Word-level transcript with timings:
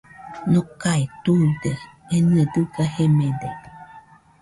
Nokae 0.51 1.03
tuide 1.23 1.71
enɨe 2.15 2.41
dɨga 2.53 2.83
jemede 2.95 3.49